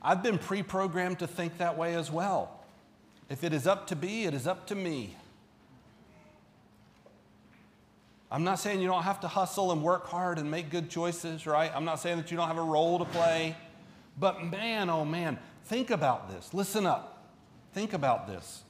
[0.01, 2.63] I've been pre programmed to think that way as well.
[3.29, 5.15] If it is up to be, it is up to me.
[8.29, 11.47] I'm not saying you don't have to hustle and work hard and make good choices,
[11.47, 11.71] right?
[11.73, 13.55] I'm not saying that you don't have a role to play.
[14.19, 16.53] But man, oh man, think about this.
[16.53, 17.25] Listen up.
[17.73, 18.63] Think about this.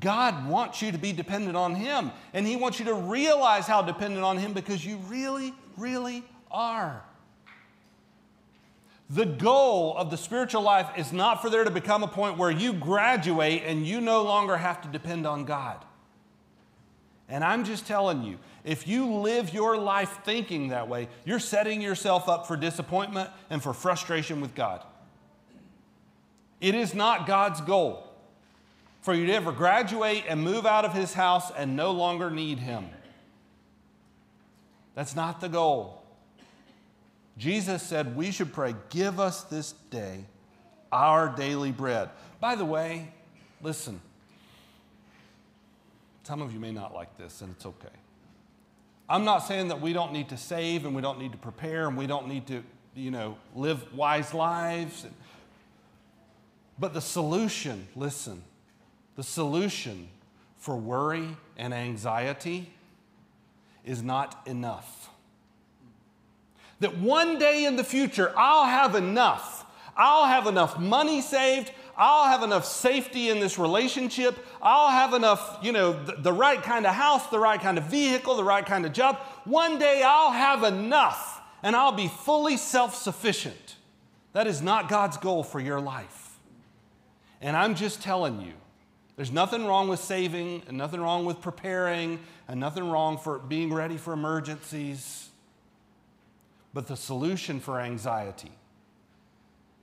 [0.00, 3.82] God wants you to be dependent on Him, and He wants you to realize how
[3.82, 7.02] dependent on Him because you really really are.
[9.10, 12.50] The goal of the spiritual life is not for there to become a point where
[12.50, 15.84] you graduate and you no longer have to depend on God.
[17.28, 21.82] And I'm just telling you, if you live your life thinking that way, you're setting
[21.82, 24.82] yourself up for disappointment and for frustration with God.
[26.60, 28.10] It is not God's goal
[29.02, 32.58] for you to ever graduate and move out of His house and no longer need
[32.58, 32.86] Him.
[34.94, 36.03] That's not the goal.
[37.36, 40.24] Jesus said we should pray, Give us this day
[40.92, 42.10] our daily bread.
[42.40, 43.12] By the way,
[43.62, 44.00] listen,
[46.22, 47.88] some of you may not like this, and it's okay.
[49.08, 51.88] I'm not saying that we don't need to save and we don't need to prepare
[51.88, 52.62] and we don't need to,
[52.94, 55.04] you know, live wise lives.
[56.78, 58.42] But the solution, listen,
[59.16, 60.08] the solution
[60.56, 62.72] for worry and anxiety
[63.84, 65.10] is not enough.
[66.80, 69.64] That one day in the future, I'll have enough.
[69.96, 71.70] I'll have enough money saved.
[71.96, 74.36] I'll have enough safety in this relationship.
[74.60, 77.84] I'll have enough, you know, the, the right kind of house, the right kind of
[77.84, 79.18] vehicle, the right kind of job.
[79.44, 83.76] One day I'll have enough and I'll be fully self sufficient.
[84.32, 86.38] That is not God's goal for your life.
[87.40, 88.52] And I'm just telling you,
[89.16, 93.72] there's nothing wrong with saving, and nothing wrong with preparing, and nothing wrong for being
[93.72, 95.28] ready for emergencies.
[96.74, 98.50] But the solution for anxiety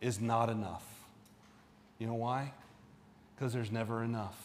[0.02, 0.86] is not enough.
[1.98, 2.52] You know why?
[3.34, 4.38] Because there's never enough.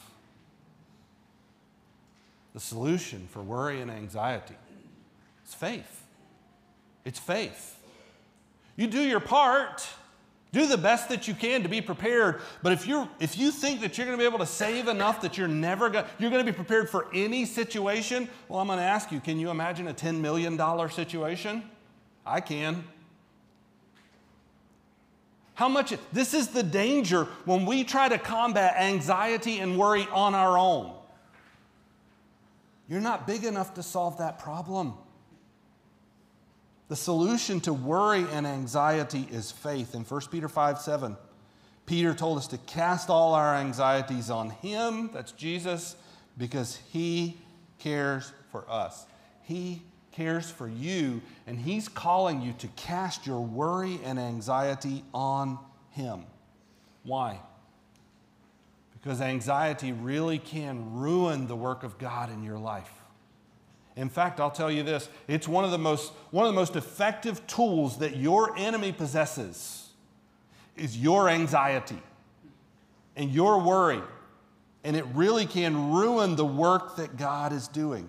[2.54, 4.54] The solution for worry and anxiety
[5.46, 6.04] is faith.
[7.04, 7.76] It's faith.
[8.76, 9.86] You do your part.
[10.52, 12.40] Do the best that you can to be prepared.
[12.62, 15.20] But if you if you think that you're going to be able to save enough
[15.22, 18.78] that you're never going you're going to be prepared for any situation, well, I'm going
[18.78, 21.62] to ask you, can you imagine a 10 million dollar situation?
[22.26, 22.84] I can.
[25.54, 30.34] How much this is the danger when we try to combat anxiety and worry on
[30.34, 30.92] our own.
[32.88, 34.94] You're not big enough to solve that problem.
[36.88, 39.94] The solution to worry and anxiety is faith.
[39.94, 41.16] In 1 Peter 5 7,
[41.86, 45.96] Peter told us to cast all our anxieties on Him, that's Jesus,
[46.36, 47.38] because He
[47.78, 49.06] cares for us.
[49.42, 49.82] He
[50.16, 55.58] cares for you, and He's calling you to cast your worry and anxiety on
[55.90, 56.24] Him.
[57.04, 57.38] Why?
[58.92, 62.90] Because anxiety really can ruin the work of God in your life.
[63.94, 66.76] In fact, I'll tell you this it's one of the most, one of the most
[66.76, 69.90] effective tools that your enemy possesses
[70.76, 72.02] is your anxiety
[73.16, 74.02] and your worry.
[74.82, 78.08] And it really can ruin the work that God is doing.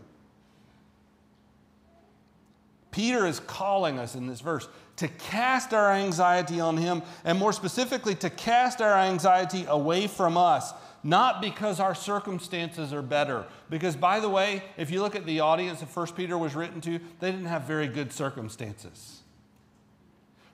[2.97, 7.53] Peter is calling us in this verse to cast our anxiety on him, and more
[7.53, 13.45] specifically, to cast our anxiety away from us not because our circumstances are better.
[13.69, 16.81] Because, by the way, if you look at the audience that 1 Peter was written
[16.81, 19.21] to, they didn't have very good circumstances.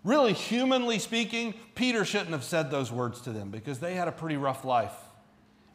[0.04, 4.12] Really, humanly speaking, Peter shouldn't have said those words to them because they had a
[4.12, 4.92] pretty rough life.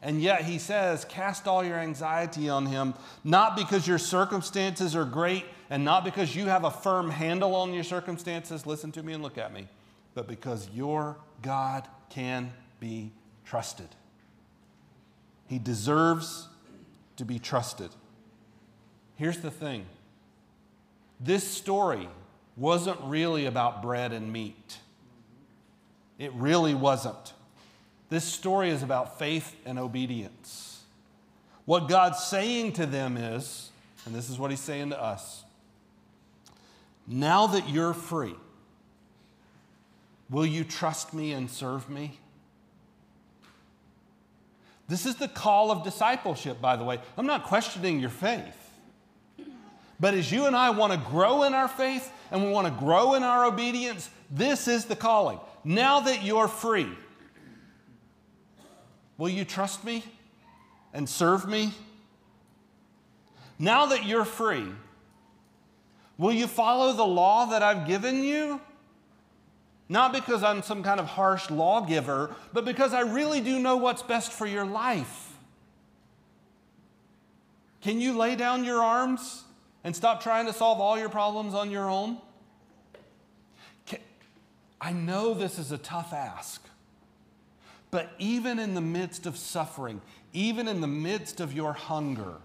[0.03, 5.03] And yet he says, Cast all your anxiety on him, not because your circumstances are
[5.03, 8.65] great and not because you have a firm handle on your circumstances.
[8.65, 9.67] Listen to me and look at me.
[10.15, 13.11] But because your God can be
[13.45, 13.87] trusted.
[15.47, 16.47] He deserves
[17.17, 17.89] to be trusted.
[19.15, 19.85] Here's the thing
[21.19, 22.07] this story
[22.55, 24.79] wasn't really about bread and meat.
[26.17, 27.33] It really wasn't.
[28.09, 30.81] This story is about faith and obedience.
[31.65, 33.69] What God's saying to them is,
[34.05, 35.43] and this is what He's saying to us
[37.09, 38.35] now that you're free,
[40.29, 42.19] will you trust me and serve me?
[44.87, 46.99] This is the call of discipleship, by the way.
[47.17, 48.55] I'm not questioning your faith.
[49.99, 52.73] But as you and I want to grow in our faith and we want to
[52.73, 55.39] grow in our obedience, this is the calling.
[55.63, 56.89] Now that you're free,
[59.17, 60.03] will you trust me
[60.93, 61.73] and serve me?
[63.57, 64.67] Now that you're free,
[66.19, 68.61] will you follow the law that I've given you?
[69.91, 74.03] Not because I'm some kind of harsh lawgiver, but because I really do know what's
[74.03, 75.35] best for your life.
[77.81, 79.45] Can you lay down your arms
[79.83, 82.17] and stop trying to solve all your problems on your own?
[83.87, 83.99] Can,
[84.79, 86.61] I know this is a tough ask,
[87.89, 90.01] but even in the midst of suffering,
[90.33, 92.35] even in the midst of your hunger,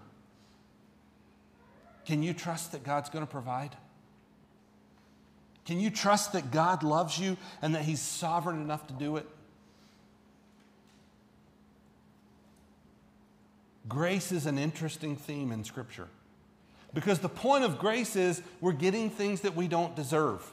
[2.05, 3.75] can you trust that God's going to provide?
[5.65, 9.27] Can you trust that God loves you and that He's sovereign enough to do it?
[13.87, 16.07] Grace is an interesting theme in Scripture
[16.93, 20.43] because the point of grace is we're getting things that we don't deserve.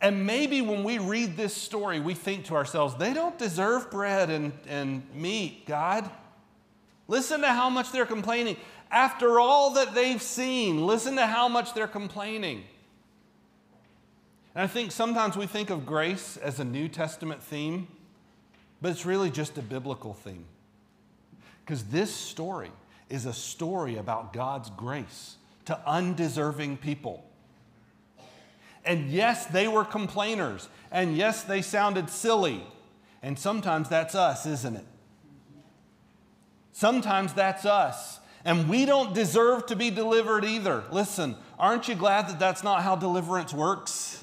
[0.00, 4.28] And maybe when we read this story, we think to ourselves, they don't deserve bread
[4.28, 6.10] and, and meat, God.
[7.08, 8.56] Listen to how much they're complaining.
[8.94, 12.62] After all that they've seen, listen to how much they're complaining.
[14.54, 17.88] And I think sometimes we think of grace as a New Testament theme,
[18.80, 20.44] but it's really just a biblical theme.
[21.64, 22.70] Because this story
[23.10, 27.24] is a story about God's grace to undeserving people.
[28.84, 30.68] And yes, they were complainers.
[30.92, 32.64] And yes, they sounded silly.
[33.24, 34.86] And sometimes that's us, isn't it?
[36.70, 38.20] Sometimes that's us.
[38.44, 40.84] And we don't deserve to be delivered either.
[40.90, 44.22] Listen, aren't you glad that that's not how deliverance works?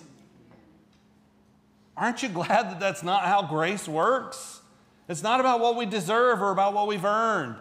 [1.98, 4.62] Aren't you glad that that's not how grace works?
[5.10, 7.56] It's not about what we deserve or about what we've earned.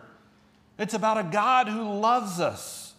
[0.79, 2.95] It's about a God who loves us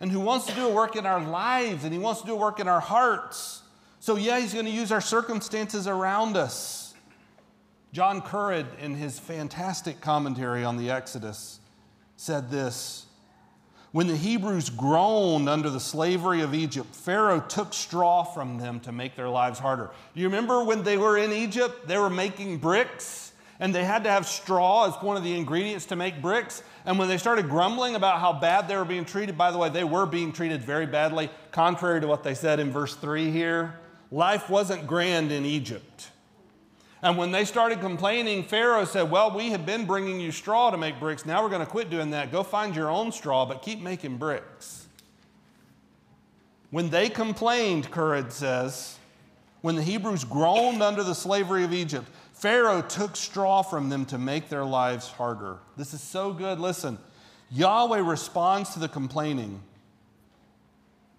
[0.00, 2.34] and who wants to do a work in our lives and He wants to do
[2.34, 3.62] a work in our hearts.
[4.00, 6.82] So, yeah, He's going to use our circumstances around us.
[7.92, 11.60] John Currid, in his fantastic commentary on the Exodus,
[12.22, 13.06] said this
[13.90, 18.92] When the Hebrews groaned under the slavery of Egypt, Pharaoh took straw from them to
[18.92, 19.90] make their lives harder.
[20.14, 23.30] You remember when they were in Egypt, they were making bricks?
[23.60, 26.64] and they had to have straw as one of the ingredients to make bricks.
[26.84, 29.68] And when they started grumbling about how bad they were being treated, by the way,
[29.68, 33.78] they were being treated very badly, contrary to what they said in verse 3 here.
[34.10, 36.08] Life wasn't grand in Egypt.
[37.02, 40.76] And when they started complaining, Pharaoh said, Well, we have been bringing you straw to
[40.76, 41.26] make bricks.
[41.26, 42.30] Now we're going to quit doing that.
[42.30, 44.86] Go find your own straw, but keep making bricks.
[46.70, 48.98] When they complained, Currid says,
[49.62, 54.18] when the Hebrews groaned under the slavery of Egypt, Pharaoh took straw from them to
[54.18, 55.58] make their lives harder.
[55.76, 56.58] This is so good.
[56.58, 56.98] Listen,
[57.50, 59.60] Yahweh responds to the complaining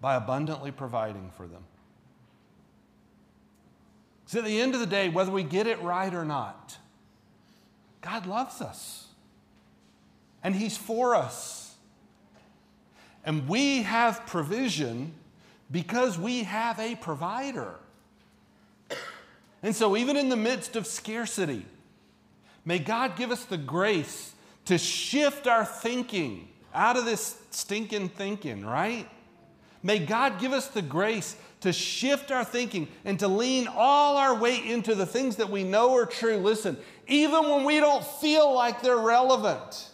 [0.00, 1.64] by abundantly providing for them.
[4.34, 6.76] So, at the end of the day, whether we get it right or not,
[8.00, 9.06] God loves us
[10.42, 11.76] and He's for us.
[13.24, 15.12] And we have provision
[15.70, 17.76] because we have a provider.
[19.62, 21.64] And so, even in the midst of scarcity,
[22.64, 28.66] may God give us the grace to shift our thinking out of this stinking thinking,
[28.66, 29.08] right?
[29.84, 34.34] May God give us the grace to shift our thinking and to lean all our
[34.34, 36.38] weight into the things that we know are true.
[36.38, 39.90] Listen, even when we don't feel like they're relevant,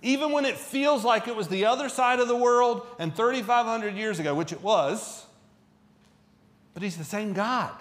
[0.00, 3.94] even when it feels like it was the other side of the world and 3,500
[3.94, 5.26] years ago, which it was,
[6.74, 7.72] but He's the same God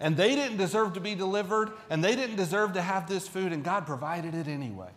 [0.00, 3.52] and they didn't deserve to be delivered, and they didn't deserve to have this food,
[3.52, 4.88] and God provided it anyway.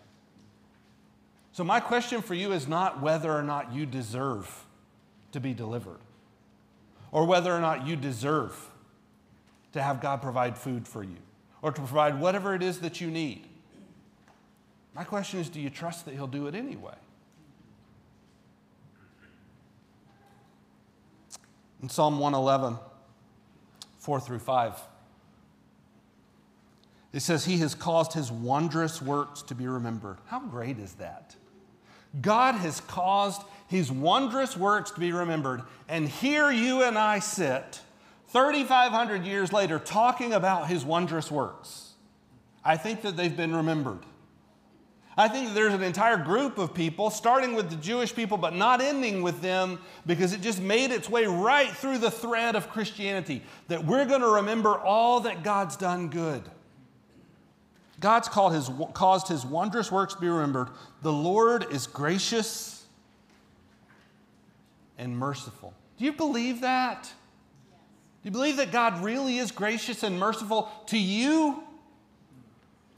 [1.52, 4.66] So, my question for you is not whether or not you deserve
[5.34, 6.00] to be delivered,
[7.14, 8.60] or whether or not you deserve
[9.72, 11.18] to have God provide food for you,
[11.62, 13.46] or to provide whatever it is that you need.
[14.96, 16.96] My question is do you trust that He'll do it anyway?
[21.82, 22.80] In Psalm 111,
[24.00, 24.82] 4 through 5.
[27.12, 30.18] It says, He has caused His wondrous works to be remembered.
[30.26, 31.36] How great is that?
[32.22, 35.64] God has caused His wondrous works to be remembered.
[35.88, 37.82] And here you and I sit,
[38.28, 41.94] 3,500 years later, talking about His wondrous works.
[42.64, 44.00] I think that they've been remembered.
[45.16, 48.56] I think that there's an entire group of people, starting with the Jewish people, but
[48.56, 52.70] not ending with them, because it just made its way right through the thread of
[52.70, 56.42] Christianity, that we're going to remember all that God's done good.
[58.00, 60.70] God's called his, caused his wondrous works to be remembered.
[61.04, 62.73] The Lord is gracious
[64.98, 65.74] and merciful.
[65.98, 67.04] Do you believe that?
[67.04, 71.64] Do you believe that God really is gracious and merciful to you?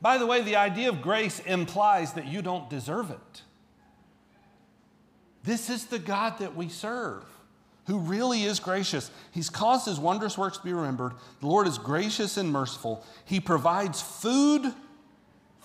[0.02, 3.42] By the way, the idea of grace implies that you don't deserve it.
[5.44, 7.24] This is the God that we serve,
[7.88, 9.10] who really is gracious.
[9.32, 11.14] He's caused his wondrous works to be remembered.
[11.40, 13.04] The Lord is gracious and merciful.
[13.26, 14.74] He provides food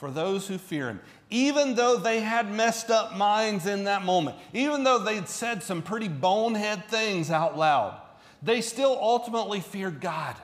[0.00, 1.00] for those who fear him.
[1.28, 5.82] Even though they had messed up minds in that moment, even though they'd said some
[5.82, 8.00] pretty bonehead things out loud,
[8.42, 10.34] they still ultimately feared God.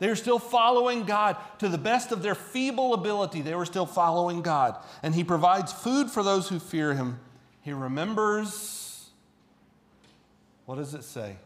[0.00, 3.42] They were still following God to the best of their feeble ability.
[3.42, 4.76] They were still following God.
[5.04, 7.20] And He provides food for those who fear Him.
[7.60, 9.08] He remembers
[10.66, 11.36] What does it say?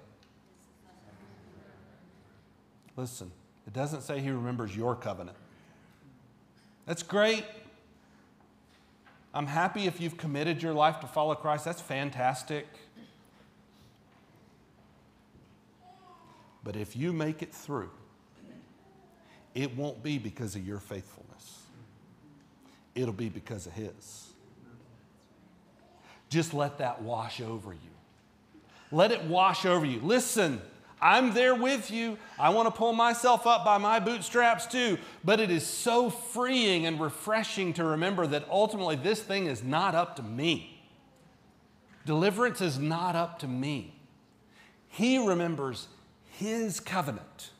[2.97, 3.30] Listen,
[3.66, 5.36] it doesn't say he remembers your covenant.
[6.87, 7.45] That's great.
[9.34, 11.64] I'm happy if you've committed your life to follow Christ.
[11.64, 12.66] That's fantastic.
[16.64, 17.91] But if you make it through,
[19.55, 21.62] it won't be because of your faithfulness,
[22.95, 24.30] it'll be because of His.
[26.28, 27.78] Just let that wash over you.
[28.91, 30.01] Let it wash over you.
[30.01, 30.61] Listen,
[31.01, 32.16] I'm there with you.
[32.38, 34.99] I want to pull myself up by my bootstraps too.
[35.24, 39.94] But it is so freeing and refreshing to remember that ultimately this thing is not
[39.94, 40.82] up to me.
[42.07, 43.94] Deliverance is not up to me.
[44.88, 45.88] He remembers
[46.30, 47.51] his covenant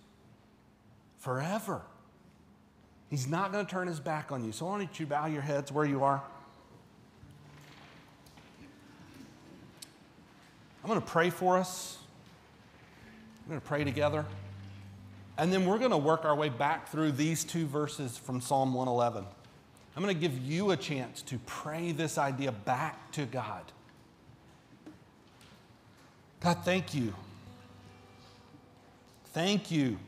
[1.18, 1.82] forever.
[3.11, 4.53] He's not going to turn his back on you.
[4.53, 6.22] So I want you to bow your heads where you are.
[10.82, 11.99] I'm going to pray for us.
[13.47, 14.26] I'm going to pray together.
[15.38, 18.74] And then we're going to work our way back through these two verses from Psalm
[18.74, 19.24] 111.
[19.97, 23.62] I'm going to give you a chance to pray this idea back to God.
[26.40, 27.14] God, thank you
[29.36, 29.99] Thank you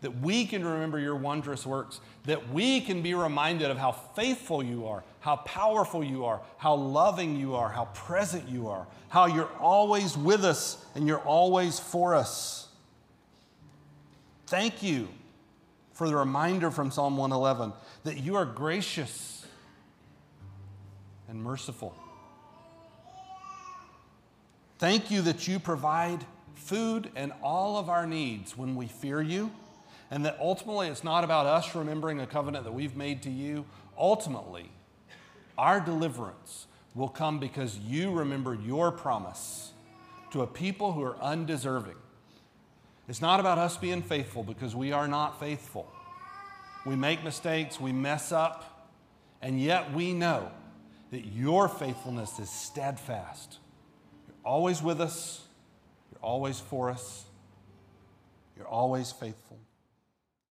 [0.00, 4.62] that we can remember your wondrous works, that we can be reminded of how faithful
[4.62, 9.26] you are, how powerful you are, how loving you are, how present you are, how
[9.26, 12.68] you're always with us and you're always for us.
[14.46, 15.08] Thank you
[15.92, 17.72] for the reminder from Psalm 111
[18.04, 19.46] that you are gracious
[21.28, 21.94] and merciful.
[24.78, 26.24] Thank you that you provide
[26.60, 29.50] food, and all of our needs when we fear you.
[30.10, 33.64] And that ultimately it's not about us remembering a covenant that we've made to you.
[33.96, 34.70] Ultimately,
[35.56, 39.72] our deliverance will come because you remember your promise
[40.32, 41.96] to a people who are undeserving.
[43.08, 45.90] It's not about us being faithful because we are not faithful.
[46.86, 48.88] We make mistakes, we mess up,
[49.42, 50.50] and yet we know
[51.10, 53.58] that your faithfulness is steadfast.
[54.26, 55.44] You're always with us,
[56.12, 57.24] you're always for us.
[58.56, 59.58] You're always faithful.